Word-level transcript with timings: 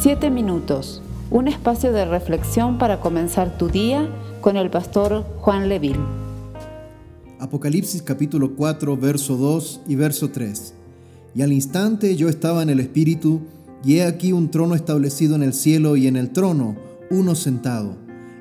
Siete 0.00 0.30
minutos, 0.30 1.02
un 1.28 1.48
espacio 1.48 1.90
de 1.90 2.04
reflexión 2.04 2.78
para 2.78 3.00
comenzar 3.00 3.58
tu 3.58 3.66
día 3.66 4.08
con 4.40 4.56
el 4.56 4.70
pastor 4.70 5.24
Juan 5.40 5.68
Leville. 5.68 5.98
Apocalipsis 7.40 8.02
capítulo 8.02 8.54
4, 8.54 8.96
verso 8.96 9.36
2 9.36 9.80
y 9.88 9.96
verso 9.96 10.30
3. 10.30 10.72
Y 11.34 11.42
al 11.42 11.52
instante 11.52 12.14
yo 12.14 12.28
estaba 12.28 12.62
en 12.62 12.70
el 12.70 12.78
Espíritu, 12.78 13.40
y 13.84 13.96
he 13.96 14.04
aquí 14.04 14.30
un 14.30 14.52
trono 14.52 14.76
establecido 14.76 15.34
en 15.34 15.42
el 15.42 15.52
cielo 15.52 15.96
y 15.96 16.06
en 16.06 16.16
el 16.16 16.30
trono 16.30 16.76
uno 17.10 17.34
sentado. 17.34 17.96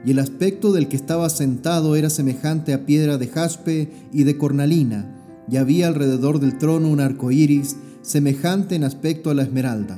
Y 0.05 0.11
el 0.11 0.19
aspecto 0.19 0.71
del 0.71 0.87
que 0.87 0.95
estaba 0.95 1.27
sentado 1.27 1.95
era 1.95 2.11
semejante 2.11 2.71
a 2.71 2.85
piedra 2.85 3.17
de 3.17 3.29
jaspe 3.29 3.89
y 4.13 4.25
de 4.25 4.37
cornalina, 4.37 5.11
y 5.49 5.57
había 5.57 5.87
alrededor 5.87 6.39
del 6.39 6.59
trono 6.59 6.87
un 6.87 6.99
arco 6.99 7.31
iris, 7.31 7.77
semejante 8.03 8.75
en 8.75 8.83
aspecto 8.83 9.31
a 9.31 9.33
la 9.33 9.41
esmeralda. 9.41 9.97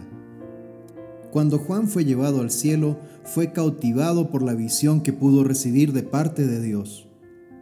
Cuando 1.32 1.60
Juan 1.60 1.88
fue 1.88 2.06
llevado 2.06 2.42
al 2.42 2.50
cielo, 2.50 2.98
fue 3.24 3.52
cautivado 3.52 4.32
por 4.32 4.42
la 4.42 4.56
visión 4.56 5.02
que 5.02 5.14
pudo 5.14 5.44
recibir 5.44 5.94
de 5.94 6.02
parte 6.02 6.48
de 6.48 6.60
Dios. 6.60 7.08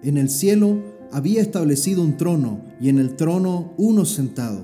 En 0.03 0.17
el 0.17 0.29
cielo 0.29 0.81
había 1.11 1.41
establecido 1.41 2.01
un 2.01 2.15
trono 2.15 2.63
y 2.79 2.87
en 2.87 2.97
el 2.97 3.15
trono 3.17 3.73
uno 3.77 4.05
sentado. 4.05 4.63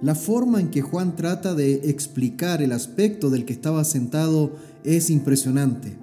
La 0.00 0.14
forma 0.14 0.60
en 0.60 0.70
que 0.70 0.80
Juan 0.80 1.16
trata 1.16 1.54
de 1.54 1.90
explicar 1.90 2.62
el 2.62 2.72
aspecto 2.72 3.28
del 3.28 3.44
que 3.44 3.52
estaba 3.52 3.84
sentado 3.84 4.52
es 4.84 5.10
impresionante. 5.10 5.98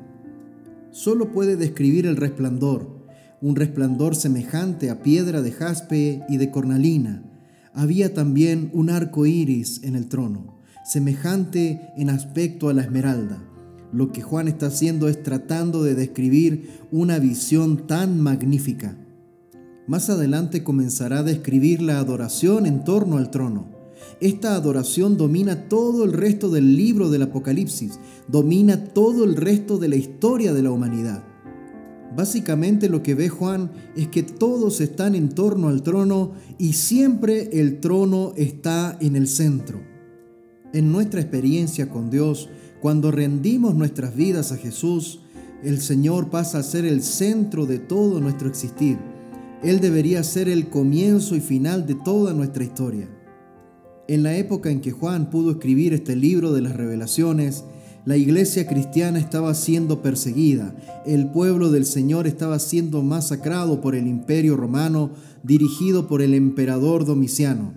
Solo 0.91 1.31
puede 1.31 1.55
describir 1.55 2.05
el 2.05 2.17
resplandor, 2.17 2.87
un 3.41 3.55
resplandor 3.55 4.15
semejante 4.15 4.91
a 4.91 5.01
piedra 5.01 5.41
de 5.41 5.51
jaspe 5.51 6.23
y 6.29 6.37
de 6.37 6.51
cornalina. 6.51 7.23
Había 7.73 8.13
también 8.13 8.69
un 8.73 8.89
arco 8.89 9.25
iris 9.25 9.81
en 9.83 9.95
el 9.95 10.07
trono 10.07 10.54
semejante 10.85 11.89
en 11.97 12.11
aspecto 12.11 12.69
a 12.69 12.73
la 12.73 12.83
esmeralda. 12.83 13.43
Lo 13.91 14.11
que 14.11 14.21
Juan 14.21 14.47
está 14.47 14.67
haciendo 14.67 15.07
es 15.07 15.23
tratando 15.23 15.83
de 15.83 15.95
describir 15.95 16.69
una 16.91 17.17
visión 17.17 17.87
tan 17.87 18.19
magnífica. 18.19 18.95
Más 19.87 20.11
adelante 20.11 20.63
comenzará 20.63 21.19
a 21.19 21.23
describir 21.23 21.81
la 21.81 21.97
adoración 21.97 22.67
en 22.67 22.83
torno 22.83 23.17
al 23.17 23.31
trono. 23.31 23.67
Esta 24.21 24.55
adoración 24.55 25.17
domina 25.17 25.67
todo 25.67 26.03
el 26.03 26.13
resto 26.13 26.49
del 26.49 26.75
libro 26.75 27.09
del 27.09 27.23
Apocalipsis, 27.23 27.99
domina 28.27 28.83
todo 28.83 29.23
el 29.23 29.35
resto 29.35 29.79
de 29.79 29.87
la 29.87 29.95
historia 29.95 30.53
de 30.53 30.61
la 30.61 30.71
humanidad. 30.71 31.23
Básicamente 32.15 32.89
lo 32.89 33.01
que 33.01 33.15
ve 33.15 33.29
Juan 33.29 33.71
es 33.95 34.07
que 34.09 34.21
todos 34.21 34.81
están 34.81 35.15
en 35.15 35.29
torno 35.29 35.67
al 35.67 35.81
trono 35.81 36.33
y 36.59 36.73
siempre 36.73 37.49
el 37.59 37.79
trono 37.79 38.33
está 38.37 38.97
en 39.01 39.15
el 39.15 39.27
centro 39.27 39.94
en 40.73 40.91
nuestra 40.91 41.21
experiencia 41.21 41.89
con 41.89 42.09
Dios, 42.09 42.49
cuando 42.81 43.11
rendimos 43.11 43.75
nuestras 43.75 44.15
vidas 44.15 44.51
a 44.51 44.57
Jesús, 44.57 45.19
el 45.63 45.81
Señor 45.81 46.29
pasa 46.29 46.59
a 46.59 46.63
ser 46.63 46.85
el 46.85 47.01
centro 47.01 47.65
de 47.65 47.79
todo 47.79 48.19
nuestro 48.19 48.47
existir. 48.47 48.97
Él 49.63 49.79
debería 49.79 50.21
ser 50.23 50.47
el 50.49 50.69
comienzo 50.69 51.35
y 51.35 51.39
final 51.39 51.87
de 51.87 51.95
toda 51.95 52.33
nuestra 52.33 52.63
historia. 52.63 53.09
En 54.07 54.21
la 54.21 54.37
época 54.37 54.69
en 54.69 54.81
que 54.81 54.91
Juan 54.91 55.31
pudo 55.31 55.51
escribir 55.51 55.93
este 55.93 56.15
libro 56.15 56.53
de 56.53 56.61
las 56.61 56.75
revelaciones, 56.75 57.63
la 58.05 58.17
iglesia 58.17 58.67
cristiana 58.67 59.17
estaba 59.17 59.55
siendo 59.55 60.03
perseguida, 60.03 60.75
el 61.07 61.31
pueblo 61.31 61.71
del 61.71 61.85
Señor 61.85 62.27
estaba 62.27 62.59
siendo 62.59 63.01
masacrado 63.01 63.81
por 63.81 63.95
el 63.95 64.05
imperio 64.05 64.55
romano 64.55 65.09
dirigido 65.41 66.07
por 66.07 66.21
el 66.21 66.35
emperador 66.35 67.05
Domiciano. 67.05 67.73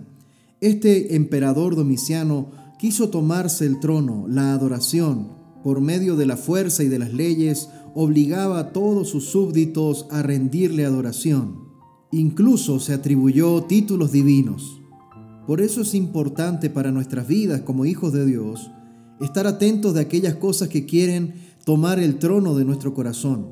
Este 0.61 1.15
emperador 1.15 1.75
Domiciano 1.75 2.51
quiso 2.79 3.09
tomarse 3.09 3.65
el 3.65 3.79
trono, 3.81 4.25
la 4.29 4.53
adoración, 4.53 5.33
por 5.63 5.81
medio 5.81 6.15
de 6.15 6.25
la 6.25 6.37
fuerza 6.37 6.81
y 6.81 6.87
de 6.87 6.97
las 6.97 7.13
leyes, 7.13 7.69
obligaba 7.93 8.57
a 8.59 8.71
todos 8.71 9.09
sus 9.09 9.25
súbditos 9.25 10.07
a 10.09 10.23
rendirle 10.23 10.85
adoración. 10.85 11.67
Incluso 12.11 12.79
se 12.79 12.93
atribuyó 12.93 13.63
títulos 13.63 14.13
divinos. 14.13 14.81
Por 15.45 15.59
eso 15.59 15.81
es 15.81 15.93
importante 15.93 16.69
para 16.69 16.91
nuestras 16.91 17.27
vidas 17.27 17.61
como 17.61 17.85
hijos 17.85 18.13
de 18.13 18.25
Dios 18.25 18.71
estar 19.19 19.47
atentos 19.47 19.93
de 19.93 19.99
aquellas 19.99 20.35
cosas 20.35 20.69
que 20.69 20.85
quieren 20.85 21.33
tomar 21.65 21.99
el 21.99 22.17
trono 22.17 22.55
de 22.55 22.63
nuestro 22.63 22.93
corazón. 22.93 23.49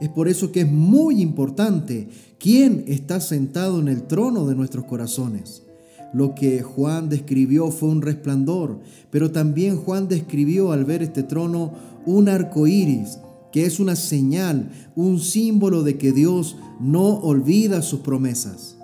Es 0.00 0.08
por 0.08 0.28
eso 0.28 0.52
que 0.52 0.62
es 0.62 0.72
muy 0.72 1.20
importante 1.20 2.08
quién 2.38 2.84
está 2.86 3.20
sentado 3.20 3.80
en 3.80 3.88
el 3.88 4.06
trono 4.06 4.46
de 4.46 4.54
nuestros 4.54 4.86
corazones. 4.86 5.64
Lo 6.12 6.34
que 6.34 6.62
Juan 6.62 7.08
describió 7.08 7.70
fue 7.70 7.88
un 7.88 8.02
resplandor, 8.02 8.80
pero 9.10 9.30
también 9.30 9.76
Juan 9.76 10.08
describió 10.08 10.72
al 10.72 10.84
ver 10.84 11.02
este 11.02 11.22
trono 11.22 11.72
un 12.04 12.28
arco 12.28 12.66
iris, 12.66 13.18
que 13.52 13.66
es 13.66 13.80
una 13.80 13.96
señal, 13.96 14.70
un 14.96 15.20
símbolo 15.20 15.82
de 15.82 15.98
que 15.98 16.12
Dios 16.12 16.56
no 16.80 17.06
olvida 17.18 17.82
sus 17.82 18.00
promesas. 18.00 18.76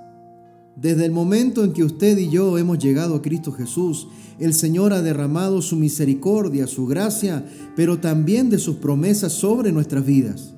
Desde 0.77 1.07
el 1.07 1.11
momento 1.11 1.65
en 1.65 1.73
que 1.73 1.85
usted 1.85 2.19
y 2.19 2.29
yo 2.29 2.59
hemos 2.59 2.79
llegado 2.79 3.15
a 3.15 3.23
Cristo 3.23 3.51
Jesús, 3.51 4.09
el 4.39 4.53
Señor 4.53 4.93
ha 4.93 5.01
derramado 5.01 5.63
su 5.63 5.77
misericordia, 5.77 6.67
su 6.67 6.87
gracia, 6.87 7.45
pero 7.75 7.99
también 7.99 8.51
de 8.51 8.59
sus 8.59 8.77
promesas 8.77 9.33
sobre 9.33 9.73
nuestras 9.73 10.05
vidas. 10.05 10.55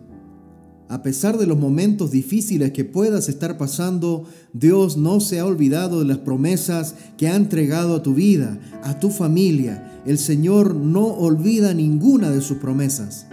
A 0.91 1.03
pesar 1.03 1.37
de 1.37 1.47
los 1.47 1.59
momentos 1.59 2.11
difíciles 2.11 2.73
que 2.73 2.85
puedas 2.85 3.29
estar 3.29 3.59
pasando, 3.59 4.25
Dios 4.55 4.97
no 4.97 5.21
se 5.21 5.39
ha 5.39 5.45
olvidado 5.45 5.99
de 5.99 6.07
las 6.07 6.19
promesas 6.19 6.95
que 7.19 7.29
ha 7.29 7.37
entregado 7.37 7.95
a 7.95 8.03
tu 8.03 8.15
vida, 8.15 8.59
a 8.83 8.99
tu 8.99 9.11
familia. 9.11 10.01
El 10.07 10.17
Señor 10.17 10.75
no 10.75 11.05
olvida 11.05 11.75
ninguna 11.75 12.31
de 12.31 12.41
sus 12.41 12.57
promesas. 12.57 13.27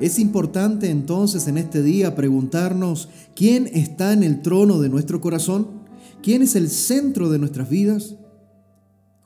Es 0.00 0.18
importante 0.18 0.90
entonces 0.90 1.48
en 1.48 1.56
este 1.56 1.82
día 1.82 2.14
preguntarnos, 2.14 3.08
¿quién 3.34 3.66
está 3.72 4.12
en 4.12 4.22
el 4.22 4.42
trono 4.42 4.80
de 4.80 4.90
nuestro 4.90 5.22
corazón? 5.22 5.66
¿Quién 6.22 6.42
es 6.42 6.56
el 6.56 6.68
centro 6.68 7.30
de 7.30 7.38
nuestras 7.38 7.70
vidas? 7.70 8.16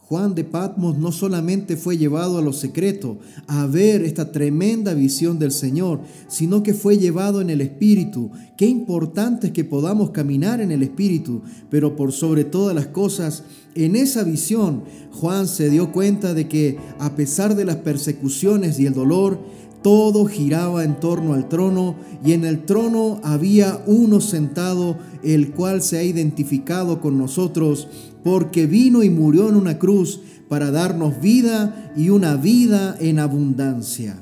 Juan 0.09 0.35
de 0.35 0.45
Patmos 0.45 0.99
no 0.99 1.13
solamente 1.13 1.79
fue 1.79 1.97
llevado 1.97 2.37
a 2.37 2.43
lo 2.43 2.53
secreto 2.53 3.19
a 3.47 3.65
ver 3.67 4.03
esta 4.03 4.33
tremenda 4.33 4.93
visión 4.93 5.39
del 5.39 5.51
Señor, 5.51 6.01
sino 6.29 6.63
que 6.63 6.75
fue 6.75 6.99
llevado 6.99 7.41
en 7.41 7.49
el 7.49 7.63
Espíritu. 7.63 8.31
Qué 8.59 8.67
importante 8.67 9.47
es 9.47 9.53
que 9.55 9.65
podamos 9.65 10.11
caminar 10.11 10.61
en 10.61 10.73
el 10.73 10.83
Espíritu, 10.83 11.41
pero 11.71 11.97
por 11.97 12.13
sobre 12.13 12.45
todas 12.45 12.75
las 12.75 12.89
cosas, 12.89 13.45
en 13.75 13.97
esa 13.97 14.25
visión 14.25 14.85
Juan 15.11 15.49
se 15.49 15.71
dio 15.71 15.91
cuenta 15.91 16.35
de 16.35 16.49
que 16.49 16.77
a 16.99 17.17
pesar 17.17 17.57
de 17.57 17.65
las 17.65 17.77
persecuciones 17.77 18.79
y 18.79 18.85
el 18.85 18.93
dolor, 18.93 19.41
todo 19.85 20.25
giraba 20.25 20.83
en 20.83 20.99
torno 20.99 21.35
al 21.35 21.47
trono 21.47 21.97
y 22.25 22.33
en 22.33 22.47
el 22.47 22.65
trono 22.65 23.21
había 23.23 23.83
uno 23.85 24.23
sentado, 24.23 24.97
el 25.23 25.51
cual 25.51 25.83
se 25.83 25.99
ha 25.99 26.03
identificado 26.03 27.03
con 27.03 27.19
nosotros 27.19 27.89
porque 28.25 28.65
vino 28.65 29.03
y 29.03 29.11
murió 29.11 29.47
en 29.47 29.57
una 29.57 29.79
cruz 29.79 30.23
para 30.49 30.71
darnos 30.71 31.21
vida 31.21 31.93
y 31.99 32.09
una 32.09 32.37
vida 32.37 32.97
en 32.99 33.19
abundancia. 33.19 34.17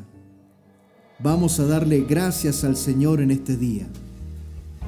Vamos 1.21 1.61
a 1.61 1.67
darle 1.67 2.01
gracias 2.09 2.65
al 2.65 2.75
Señor 2.75 3.21
en 3.21 3.31
este 3.31 3.57
día. 3.57 3.87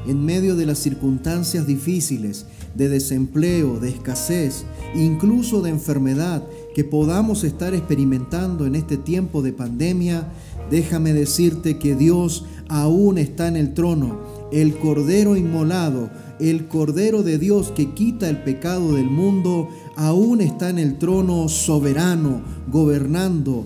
En 0.09 0.25
medio 0.25 0.57
de 0.57 0.67
las 0.67 0.81
circunstancias 0.81 1.69
difíciles, 1.69 2.47
de 2.75 2.89
desempleo, 2.89 3.79
de 3.79 3.91
escasez, 3.91 4.65
incluso 4.95 5.63
de 5.63 5.71
enfermedad 5.71 6.43
que 6.75 6.85
podamos 6.85 7.45
estar 7.45 7.73
experimentando 7.73 8.67
en 8.67 8.75
este 8.75 8.97
tiempo 8.97 9.43
de 9.43 9.53
pandemia, 9.53 10.27
déjame 10.71 11.13
decirte 11.13 11.79
que 11.79 11.95
Dios 11.95 12.45
aún 12.69 13.19
está 13.19 13.49
en 13.49 13.57
el 13.57 13.75
trono. 13.75 14.19
El 14.53 14.77
Cordero 14.77 15.37
inmolado, 15.37 16.11
el 16.39 16.67
Cordero 16.69 17.23
de 17.23 17.39
Dios 17.39 17.73
que 17.75 17.91
quita 17.91 18.29
el 18.29 18.43
pecado 18.43 18.95
del 18.95 19.07
mundo, 19.07 19.69
aún 19.97 20.41
está 20.41 20.71
en 20.71 20.79
el 20.79 20.99
trono 20.99 21.49
soberano, 21.49 22.43
gobernando, 22.71 23.65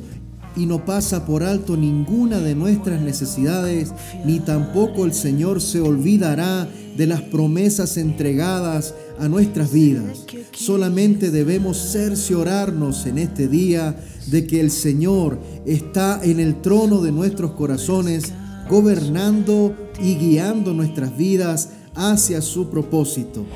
y 0.57 0.67
no 0.67 0.85
pasa 0.85 1.25
por 1.25 1.45
alto 1.45 1.77
ninguna 1.77 2.41
de 2.41 2.55
nuestras 2.55 3.01
necesidades, 3.01 3.93
ni 4.25 4.41
tampoco 4.41 5.05
el 5.05 5.13
Señor 5.13 5.61
se 5.61 5.81
olvidará 5.81 6.69
de 6.99 7.07
las 7.07 7.23
promesas 7.23 7.97
entregadas 7.97 8.93
a 9.21 9.29
nuestras 9.29 9.73
vidas. 9.73 10.27
Solamente 10.53 11.31
debemos 11.31 11.79
cerciorarnos 11.93 13.07
en 13.07 13.19
este 13.19 13.47
día 13.47 13.97
de 14.27 14.49
que 14.49 14.59
el 14.59 14.73
Señor 14.73 15.39
está 15.65 16.21
en 16.25 16.41
el 16.41 16.61
trono 16.61 17.01
de 17.01 17.13
nuestros 17.13 17.53
corazones, 17.53 18.33
gobernando 18.69 19.77
y 20.03 20.17
guiando 20.17 20.75
nuestras 20.75 21.17
vidas 21.17 21.71
hacia 21.95 22.43
su 22.43 22.69
propósito. 22.69 23.47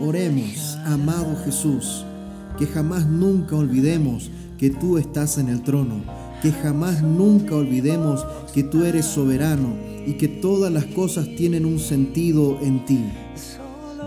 Oremos, 0.00 0.78
amado 0.84 1.36
Jesús, 1.44 2.04
que 2.60 2.66
jamás 2.66 3.08
nunca 3.08 3.56
olvidemos 3.56 4.30
que 4.56 4.70
tú 4.70 4.98
estás 4.98 5.38
en 5.38 5.48
el 5.48 5.64
trono, 5.64 6.04
que 6.42 6.52
jamás 6.52 7.02
nunca 7.02 7.56
olvidemos 7.56 8.24
que 8.54 8.62
tú 8.62 8.84
eres 8.84 9.04
soberano 9.04 9.95
y 10.06 10.14
que 10.14 10.28
todas 10.28 10.72
las 10.72 10.84
cosas 10.86 11.28
tienen 11.36 11.64
un 11.64 11.78
sentido 11.78 12.58
en 12.62 12.84
ti. 12.84 13.04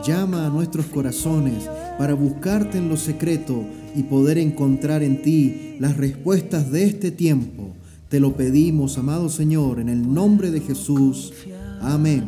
Llama 0.06 0.46
a 0.46 0.50
nuestros 0.50 0.86
corazones 0.88 1.70
para 1.98 2.14
buscarte 2.14 2.78
en 2.78 2.88
lo 2.88 2.98
secreto 2.98 3.66
y 3.96 4.04
poder 4.04 4.38
encontrar 4.38 5.04
en 5.04 5.22
ti 5.22 5.76
las 5.80 5.98
respuestas 5.98 6.72
de 6.72 6.86
este 6.86 7.12
tiempo. 7.12 7.74
Te 8.08 8.20
lo 8.20 8.36
pedimos, 8.36 8.98
amado 8.98 9.30
Señor, 9.30 9.80
en 9.80 9.90
el 9.90 10.14
nombre 10.14 10.52
de 10.52 10.62
Jesús. 10.62 11.34
Amén. 11.82 12.24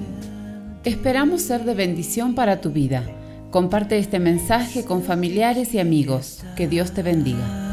Esperamos 0.84 1.42
ser 1.42 1.64
de 1.64 1.74
bendición 1.74 2.36
para 2.36 2.62
tu 2.62 2.72
vida. 2.72 3.04
Comparte 3.52 3.98
este 3.98 4.20
mensaje 4.20 4.84
con 4.84 5.02
familiares 5.02 5.74
y 5.74 5.80
amigos. 5.80 6.44
Que 6.56 6.68
Dios 6.68 6.92
te 6.92 7.04
bendiga. 7.04 7.71